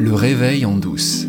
[0.00, 1.24] Le réveil en douce.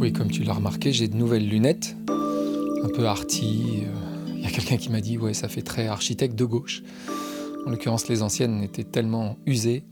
[0.00, 3.84] Oui, comme tu l'as remarqué, j'ai de nouvelles lunettes, un peu arty.
[4.28, 6.82] Il y a quelqu'un qui m'a dit, ouais, ça fait très architecte de gauche.
[7.66, 9.84] En l'occurrence, les anciennes étaient tellement usées,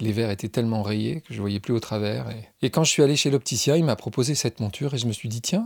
[0.00, 2.26] les verres étaient tellement rayés que je voyais plus au travers.
[2.60, 5.12] Et, quand je suis allé chez l'opticien, il m'a proposé cette monture et je me
[5.12, 5.64] suis dit, tiens,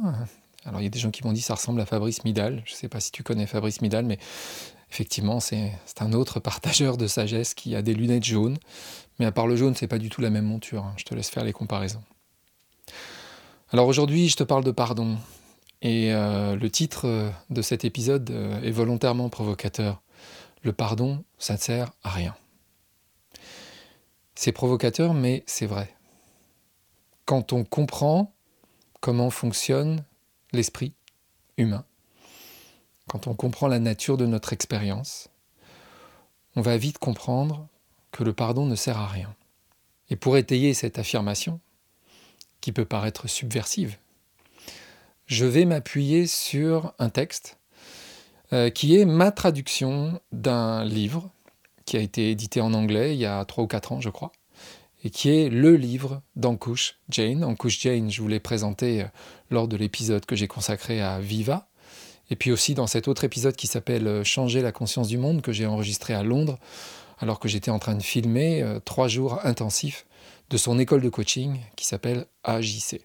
[0.66, 2.62] alors il y a des gens qui m'ont dit ça ressemble à Fabrice Midal.
[2.66, 4.18] Je ne sais pas si tu connais Fabrice Midal, mais
[4.90, 8.58] effectivement, c'est un autre partageur de sagesse qui a des lunettes jaunes.
[9.18, 10.84] Mais à part le jaune, c'est pas du tout la même monture.
[10.84, 10.94] Hein.
[10.96, 12.02] Je te laisse faire les comparaisons.
[13.70, 15.18] Alors aujourd'hui, je te parle de pardon.
[15.82, 20.02] Et euh, le titre euh, de cet épisode euh, est volontairement provocateur.
[20.62, 22.34] Le pardon, ça ne sert à rien.
[24.34, 25.94] C'est provocateur, mais c'est vrai.
[27.26, 28.32] Quand on comprend
[29.00, 30.04] comment fonctionne
[30.52, 30.94] l'esprit
[31.56, 31.84] humain,
[33.08, 35.28] quand on comprend la nature de notre expérience,
[36.54, 37.66] on va vite comprendre
[38.12, 39.34] que le pardon ne sert à rien.
[40.10, 41.60] Et pour étayer cette affirmation,
[42.60, 43.96] qui peut paraître subversive,
[45.26, 47.58] je vais m'appuyer sur un texte
[48.52, 51.30] euh, qui est ma traduction d'un livre
[51.84, 54.32] qui a été édité en anglais il y a 3 ou 4 ans, je crois,
[55.04, 57.44] et qui est le livre d'Ankush Jane.
[57.44, 59.06] Ankush Jane, je vous l'ai présenté euh,
[59.50, 61.68] lors de l'épisode que j'ai consacré à Viva,
[62.30, 65.42] et puis aussi dans cet autre épisode qui s'appelle euh, Changer la conscience du monde,
[65.42, 66.58] que j'ai enregistré à Londres,
[67.18, 70.06] alors que j'étais en train de filmer trois jours intensifs
[70.50, 73.00] de son école de coaching qui s'appelle AJC.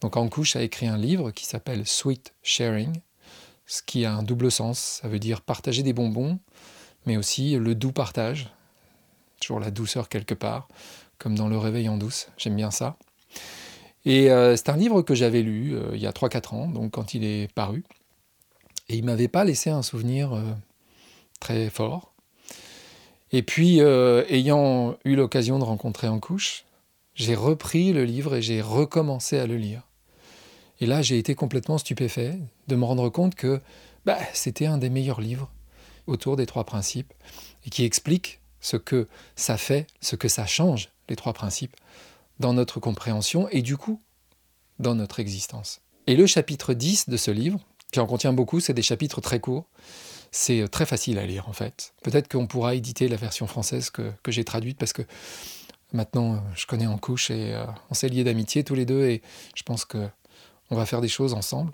[0.00, 3.00] Donc Ankush a écrit un livre qui s'appelle Sweet Sharing,
[3.66, 5.00] ce qui a un double sens.
[5.00, 6.40] Ça veut dire partager des bonbons,
[7.06, 8.52] mais aussi le doux partage.
[9.40, 10.68] Toujours la douceur quelque part,
[11.18, 12.28] comme dans Le Réveil en douce.
[12.36, 12.96] J'aime bien ça.
[14.04, 16.92] Et euh, c'est un livre que j'avais lu euh, il y a 3-4 ans, donc
[16.92, 17.84] quand il est paru.
[18.92, 20.42] Et il m'avait pas laissé un souvenir euh,
[21.40, 22.12] très fort.
[23.32, 26.66] Et puis, ayant eu l'occasion de rencontrer Ankush,
[27.14, 29.88] j'ai repris le livre et j'ai recommencé à le lire.
[30.80, 32.38] Et là, j'ai été complètement stupéfait
[32.68, 33.62] de me rendre compte que
[34.04, 35.50] bah, c'était un des meilleurs livres
[36.06, 37.14] autour des trois principes
[37.64, 41.76] et qui explique ce que ça fait, ce que ça change, les trois principes,
[42.40, 44.00] dans notre compréhension et du coup,
[44.78, 45.80] dans notre existence.
[46.06, 47.60] Et le chapitre 10 de ce livre,
[47.92, 49.66] qui en contient beaucoup, c'est des chapitres très courts,
[50.32, 51.94] c'est très facile à lire en fait.
[52.02, 55.02] Peut-être qu'on pourra éditer la version française que, que j'ai traduite parce que
[55.92, 59.22] maintenant je connais en couche et euh, on s'est liés d'amitié tous les deux et
[59.54, 60.08] je pense que
[60.70, 61.72] on va faire des choses ensemble.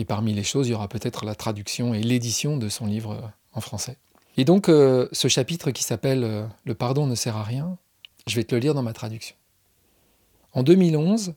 [0.00, 3.12] Et parmi les choses, il y aura peut-être la traduction et l'édition de son livre
[3.12, 3.98] euh, en français.
[4.38, 7.76] Et donc, euh, ce chapitre qui s'appelle euh, Le pardon ne sert à rien,
[8.26, 9.36] je vais te le lire dans ma traduction.
[10.52, 11.34] En 2011,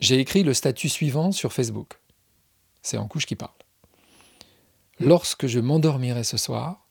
[0.00, 1.99] j'ai écrit le statut suivant sur Facebook.
[2.82, 3.52] C'est en couche qui parle.
[4.98, 6.86] Lorsque je m'endormirai ce soir,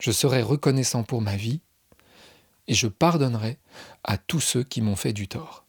[0.00, 1.60] je serai reconnaissant pour ma vie
[2.68, 3.58] et je pardonnerai
[4.04, 5.64] à tous ceux qui m'ont fait du tort.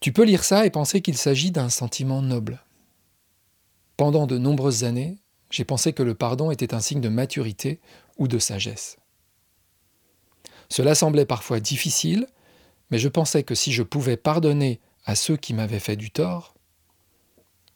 [0.00, 2.64] Tu peux lire ça et penser qu'il s'agit d'un sentiment noble.
[3.96, 5.18] Pendant de nombreuses années,
[5.50, 7.80] j'ai pensé que le pardon était un signe de maturité
[8.16, 8.96] ou de sagesse.
[10.68, 12.26] Cela semblait parfois difficile,
[12.90, 16.54] mais je pensais que si je pouvais pardonner à ceux qui m'avaient fait du tort,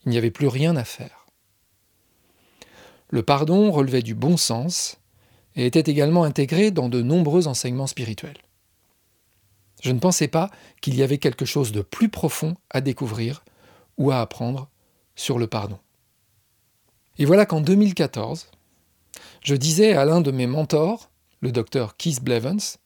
[0.05, 1.27] il n'y avait plus rien à faire.
[3.09, 4.99] Le pardon relevait du bon sens
[5.55, 8.39] et était également intégré dans de nombreux enseignements spirituels.
[9.83, 10.51] Je ne pensais pas
[10.81, 13.45] qu'il y avait quelque chose de plus profond à découvrir
[13.99, 14.69] ou à apprendre
[15.15, 15.79] sur le pardon.
[17.19, 18.51] Et voilà qu'en 2014,
[19.43, 21.11] je disais à l'un de mes mentors,
[21.41, 22.79] le docteur Keith Blevens,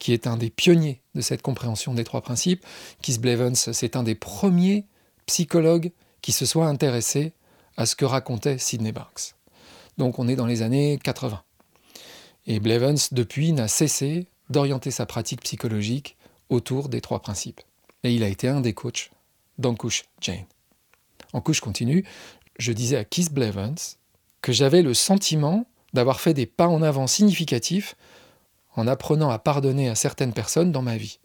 [0.00, 2.66] qui est un des pionniers de cette compréhension des trois principes.
[3.02, 4.86] Keith Blevens, c'est un des premiers
[5.26, 7.32] psychologues qui se soit intéressé
[7.76, 9.34] à ce que racontait Sidney Banks.
[9.96, 11.40] Donc on est dans les années 80.
[12.46, 16.16] Et Blevens, depuis, n'a cessé d'orienter sa pratique psychologique
[16.48, 17.60] autour des trois principes.
[18.02, 19.10] Et il a été un des coachs
[19.58, 20.46] d'Ankush Jane.
[21.32, 22.04] Ankush continue,
[22.58, 23.96] je disais à Keith Blevens
[24.42, 27.94] que j'avais le sentiment d'avoir fait des pas en avant significatifs
[28.80, 31.18] en apprenant à pardonner à certaines personnes dans ma vie.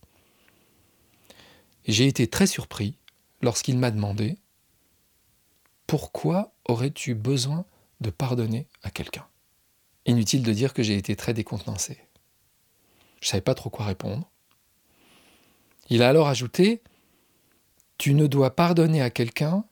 [1.87, 2.97] J'ai été très surpris
[3.41, 4.37] lorsqu'il m'a demandé
[5.87, 7.65] Pourquoi aurais-tu besoin
[8.01, 9.25] de pardonner à quelqu'un?
[10.05, 11.97] Inutile de dire que j'ai été très décontenancé.
[13.21, 14.29] Je ne savais pas trop quoi répondre.
[15.89, 16.83] Il a alors ajouté
[17.97, 19.63] Tu ne dois pardonner à quelqu'un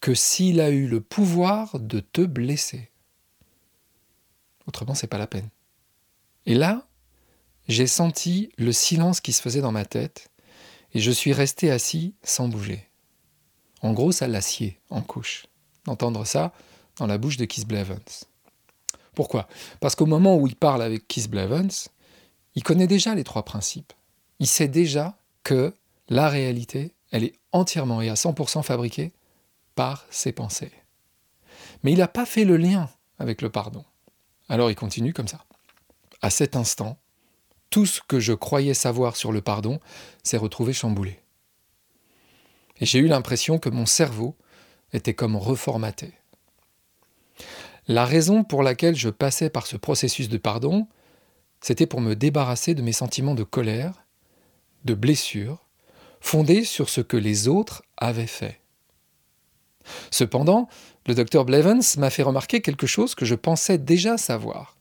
[0.00, 2.90] que s'il a eu le pouvoir de te blesser.
[4.66, 5.48] Autrement, c'est pas la peine.
[6.46, 6.85] Et là,
[7.68, 10.28] j'ai senti le silence qui se faisait dans ma tête
[10.94, 12.88] et je suis resté assis sans bouger.
[13.82, 15.46] En gros, ça l'acier en couche,
[15.84, 16.52] d'entendre ça
[16.96, 18.24] dans la bouche de Keith Blevens.
[19.14, 19.48] Pourquoi?
[19.80, 21.88] Parce qu'au moment où il parle avec Keith Blevins,
[22.54, 23.92] il connaît déjà les trois principes.
[24.38, 25.74] Il sait déjà que
[26.08, 29.12] la réalité, elle est entièrement et à 100% fabriquée
[29.74, 30.72] par ses pensées.
[31.82, 33.84] Mais il n'a pas fait le lien avec le pardon.
[34.48, 35.44] Alors il continue comme ça.
[36.22, 36.98] À cet instant,
[37.70, 39.80] tout ce que je croyais savoir sur le pardon
[40.22, 41.20] s'est retrouvé chamboulé.
[42.80, 44.36] Et j'ai eu l'impression que mon cerveau
[44.92, 46.12] était comme reformaté.
[47.88, 50.88] La raison pour laquelle je passais par ce processus de pardon,
[51.60, 54.04] c'était pour me débarrasser de mes sentiments de colère,
[54.84, 55.66] de blessure,
[56.20, 58.60] fondés sur ce que les autres avaient fait.
[60.10, 60.68] Cependant,
[61.06, 64.75] le docteur Blevins m'a fait remarquer quelque chose que je pensais déjà savoir.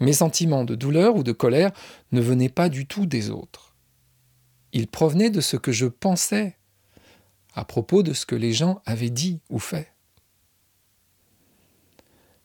[0.00, 1.72] Mes sentiments de douleur ou de colère
[2.12, 3.74] ne venaient pas du tout des autres.
[4.72, 6.56] Ils provenaient de ce que je pensais
[7.54, 9.92] à propos de ce que les gens avaient dit ou fait.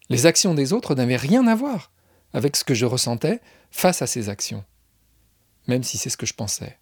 [0.10, 1.92] Les actions des autres n'avaient rien à voir
[2.34, 4.64] avec ce que je ressentais face à ces actions,
[5.68, 6.80] même si c'est ce que je pensais.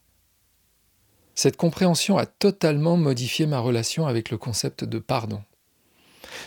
[1.35, 5.43] Cette compréhension a totalement modifié ma relation avec le concept de pardon.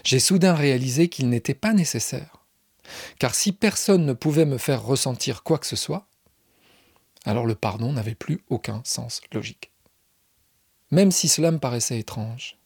[0.04, 2.43] J'ai soudain réalisé qu'il n'était pas nécessaire,
[3.18, 6.06] car si personne ne pouvait me faire ressentir quoi que ce soit,
[7.24, 9.72] alors le pardon n'avait plus aucun sens logique.
[10.90, 12.58] Même si cela me paraissait étrange.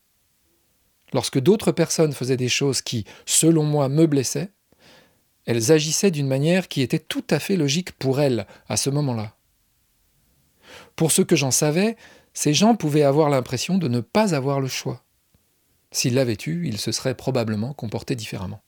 [1.12, 4.52] Lorsque d'autres personnes faisaient des choses qui, selon moi, me blessaient,
[5.46, 9.34] elles agissaient d'une manière qui était tout à fait logique pour elles à ce moment-là.
[10.96, 11.96] Pour ce que j'en savais,
[12.34, 15.02] ces gens pouvaient avoir l'impression de ne pas avoir le choix.
[15.90, 18.60] S'ils l'avaient eu, ils se seraient probablement comportés différemment.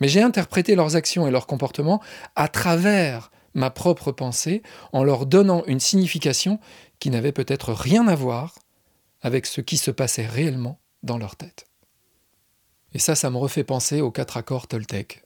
[0.00, 2.02] Mais j'ai interprété leurs actions et leurs comportements
[2.36, 4.62] à travers ma propre pensée
[4.92, 6.58] en leur donnant une signification
[6.98, 8.58] qui n'avait peut-être rien à voir
[9.22, 11.66] avec ce qui se passait réellement dans leur tête.
[12.92, 15.24] Et ça, ça me refait penser aux quatre accords Toltec,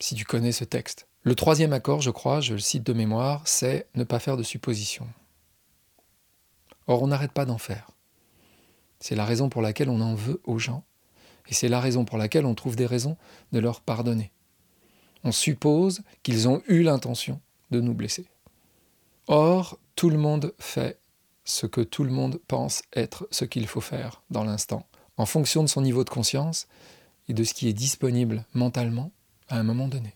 [0.00, 1.06] si tu connais ce texte.
[1.22, 4.42] Le troisième accord, je crois, je le cite de mémoire, c'est ne pas faire de
[4.42, 5.08] suppositions.
[6.86, 7.90] Or, on n'arrête pas d'en faire.
[9.00, 10.84] C'est la raison pour laquelle on en veut aux gens,
[11.48, 13.16] et c'est la raison pour laquelle on trouve des raisons
[13.52, 14.32] de leur pardonner.
[15.24, 17.40] On suppose qu'ils ont eu l'intention
[17.70, 18.26] de nous blesser.
[19.26, 21.00] Or, tout le monde fait
[21.44, 25.62] ce que tout le monde pense être ce qu'il faut faire dans l'instant, en fonction
[25.62, 26.68] de son niveau de conscience
[27.28, 29.12] et de ce qui est disponible mentalement
[29.48, 30.14] à un moment donné.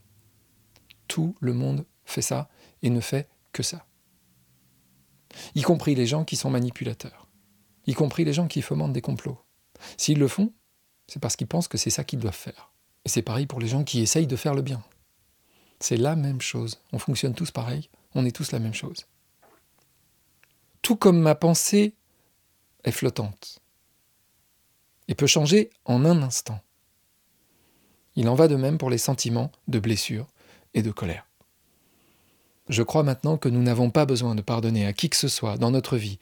[1.08, 2.48] Tout le monde fait ça
[2.82, 3.84] et ne fait que ça
[5.54, 7.28] y compris les gens qui sont manipulateurs,
[7.86, 9.38] y compris les gens qui fomentent des complots.
[9.96, 10.52] S'ils le font,
[11.10, 12.70] c'est parce qu'ils pensent que c'est ça qu'ils doivent faire.
[13.04, 14.80] Et c'est pareil pour les gens qui essayent de faire le bien.
[15.80, 16.80] C'est la même chose.
[16.92, 19.06] On fonctionne tous pareil, on est tous la même chose.
[20.82, 21.94] Tout comme ma pensée
[22.84, 23.60] est flottante
[25.08, 26.60] et peut changer en un instant.
[28.14, 30.28] Il en va de même pour les sentiments de blessure
[30.74, 31.26] et de colère.
[32.68, 35.56] Je crois maintenant que nous n'avons pas besoin de pardonner à qui que ce soit
[35.56, 36.20] dans notre vie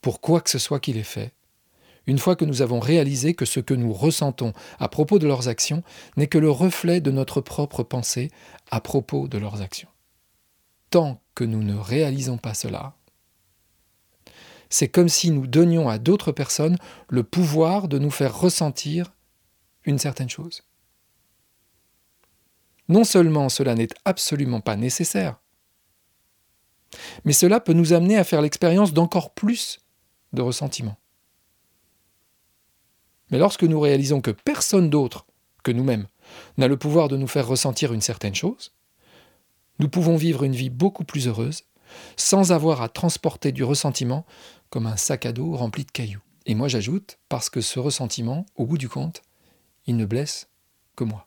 [0.00, 1.32] pour quoi que ce soit qu'il ait fait,
[2.06, 5.48] une fois que nous avons réalisé que ce que nous ressentons à propos de leurs
[5.48, 5.82] actions
[6.16, 8.30] n'est que le reflet de notre propre pensée
[8.70, 9.88] à propos de leurs actions.
[10.90, 12.94] Tant que nous ne réalisons pas cela,
[14.68, 16.78] c'est comme si nous donnions à d'autres personnes
[17.08, 19.12] le pouvoir de nous faire ressentir
[19.84, 20.62] une certaine chose.
[22.88, 25.38] Non seulement cela n'est absolument pas nécessaire,
[27.24, 29.80] mais cela peut nous amener à faire l'expérience d'encore plus
[30.32, 30.96] de ressentiment.
[33.32, 35.26] Mais lorsque nous réalisons que personne d'autre
[35.64, 36.06] que nous-mêmes
[36.58, 38.72] n'a le pouvoir de nous faire ressentir une certaine chose,
[39.80, 41.64] nous pouvons vivre une vie beaucoup plus heureuse
[42.16, 44.24] sans avoir à transporter du ressentiment
[44.70, 46.22] comme un sac à dos rempli de cailloux.
[46.46, 49.22] Et moi j'ajoute, parce que ce ressentiment, au bout du compte,
[49.86, 50.48] il ne blesse
[50.94, 51.26] que moi.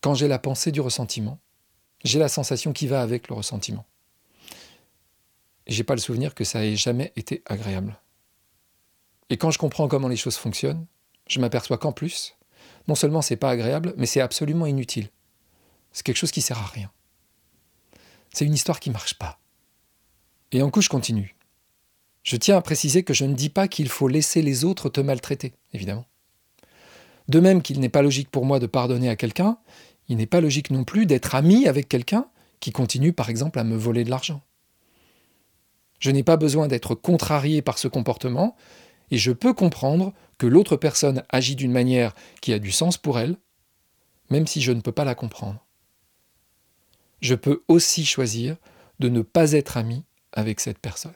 [0.00, 1.38] Quand j'ai la pensée du ressentiment,
[2.02, 3.86] j'ai la sensation qui va avec le ressentiment
[5.66, 7.98] j'ai pas le souvenir que ça ait jamais été agréable.
[9.30, 10.86] Et quand je comprends comment les choses fonctionnent,
[11.26, 12.36] je m'aperçois qu'en plus,
[12.88, 15.08] non seulement c'est pas agréable, mais c'est absolument inutile.
[15.92, 16.90] C'est quelque chose qui sert à rien.
[18.32, 19.38] C'est une histoire qui marche pas.
[20.52, 21.36] Et en coup, je continue.
[22.22, 25.00] Je tiens à préciser que je ne dis pas qu'il faut laisser les autres te
[25.00, 26.06] maltraiter, évidemment.
[27.28, 29.58] De même qu'il n'est pas logique pour moi de pardonner à quelqu'un,
[30.08, 32.26] il n'est pas logique non plus d'être ami avec quelqu'un
[32.60, 34.42] qui continue par exemple à me voler de l'argent.
[36.00, 38.56] Je n'ai pas besoin d'être contrarié par ce comportement,
[39.14, 43.20] et je peux comprendre que l'autre personne agit d'une manière qui a du sens pour
[43.20, 43.36] elle,
[44.28, 45.64] même si je ne peux pas la comprendre.
[47.20, 48.56] Je peux aussi choisir
[48.98, 50.02] de ne pas être ami
[50.32, 51.14] avec cette personne.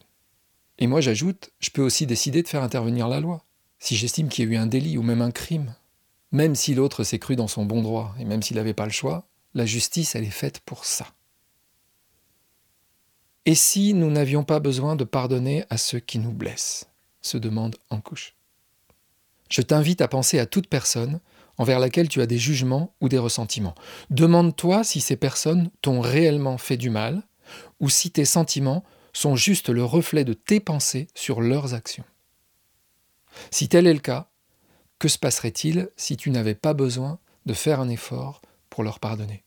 [0.78, 3.44] Et moi j'ajoute, je peux aussi décider de faire intervenir la loi,
[3.80, 5.74] si j'estime qu'il y a eu un délit ou même un crime.
[6.30, 8.92] Même si l'autre s'est cru dans son bon droit, et même s'il n'avait pas le
[8.92, 11.08] choix, la justice, elle est faite pour ça.
[13.44, 16.87] Et si nous n'avions pas besoin de pardonner à ceux qui nous blessent?
[17.20, 18.34] Se demande en couche.
[19.50, 21.20] Je t'invite à penser à toute personne
[21.56, 23.74] envers laquelle tu as des jugements ou des ressentiments.
[24.10, 27.22] Demande-toi si ces personnes t'ont réellement fait du mal
[27.80, 32.04] ou si tes sentiments sont juste le reflet de tes pensées sur leurs actions.
[33.50, 34.28] Si tel est le cas,
[34.98, 39.44] que se passerait-il si tu n'avais pas besoin de faire un effort pour leur pardonner?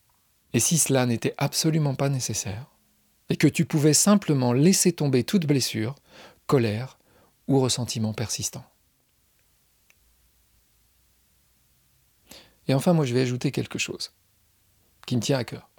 [0.53, 2.67] Et si cela n'était absolument pas nécessaire,
[3.29, 5.95] et que tu pouvais simplement laisser tomber toute blessure,
[6.47, 6.97] colère
[7.51, 8.65] ou ressentiment persistant
[12.67, 14.13] Et enfin, moi, je vais ajouter quelque chose
[15.05, 15.69] qui me tient à cœur.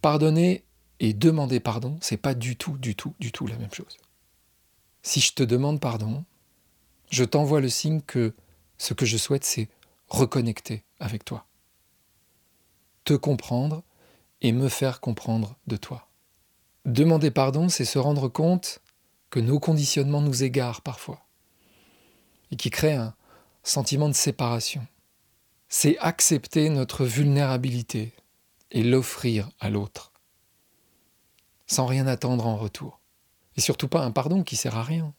[0.00, 0.64] Pardonner
[0.98, 3.98] et demander pardon, c'est pas du tout, du tout, du tout la même chose.
[5.02, 6.24] Si je te demande pardon,
[7.10, 8.34] je t'envoie le signe que
[8.78, 9.68] ce que je souhaite, c'est
[10.08, 11.46] reconnecter avec toi,
[13.04, 13.82] te comprendre
[14.40, 16.08] et me faire comprendre de toi.
[16.84, 18.80] Demander pardon, c'est se rendre compte
[19.32, 21.26] que nos conditionnements nous égarent parfois
[22.50, 23.14] et qui créent un
[23.62, 24.86] sentiment de séparation.
[25.70, 28.12] C'est accepter notre vulnérabilité
[28.72, 30.12] et l'offrir à l'autre,
[31.66, 33.00] sans rien attendre en retour.
[33.56, 35.14] Et surtout pas un pardon qui sert à rien.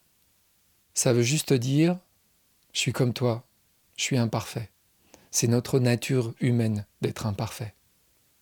[0.93, 1.97] Ça veut juste dire
[2.71, 3.43] je suis comme toi,
[3.97, 4.69] je suis imparfait.
[5.31, 7.73] C'est notre nature humaine d'être imparfait.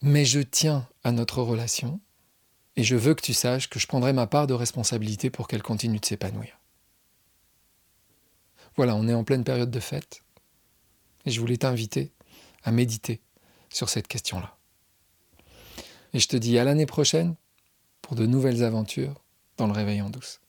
[0.02, 2.02] Mais je tiens à notre relation
[2.76, 5.64] et je veux que tu saches que je prendrai ma part de responsabilité pour qu'elle
[5.64, 6.60] continue de s'épanouir.
[8.76, 10.24] Voilà, on est en pleine période de fête
[11.26, 12.12] et je voulais t'inviter
[12.64, 13.22] à méditer
[13.70, 14.56] sur cette question-là.
[16.14, 17.36] Et je te dis à l'année prochaine
[18.02, 19.22] pour de nouvelles aventures
[19.58, 20.42] dans le réveil en douce.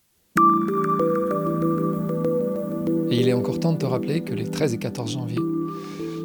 [3.11, 5.39] Et il est encore temps de te rappeler que les 13 et 14 janvier,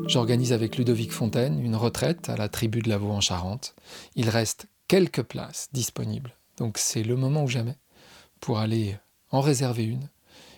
[0.07, 3.75] j'organise avec Ludovic Fontaine une retraite à la tribu de Lavaux en Charente.
[4.15, 7.77] Il reste quelques places disponibles, donc c'est le moment ou jamais
[8.39, 8.97] pour aller
[9.31, 10.09] en réserver une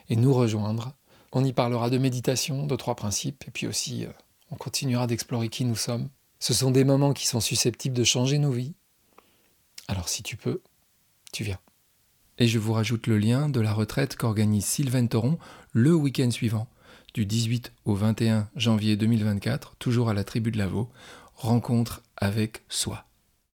[0.10, 0.94] et nous rejoindre.
[1.32, 4.12] On y parlera de méditation, de trois principes, et puis aussi euh,
[4.52, 6.10] on continuera d'explorer qui nous sommes.
[6.40, 8.74] Ce sont des moments qui sont susceptibles de changer nos vies.
[9.88, 10.62] Alors si tu peux,
[11.32, 11.60] tu viens.
[12.38, 15.38] Et je vous rajoute le lien de la retraite qu'organise Sylvain Toron
[15.72, 16.68] le week-end suivant,
[17.14, 20.90] du 18 au 21 janvier 2024, toujours à la tribu de Lavaux,
[21.36, 23.09] rencontre avec soi.